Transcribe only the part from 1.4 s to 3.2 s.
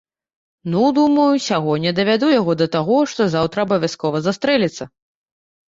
сягоння давяду яго да таго,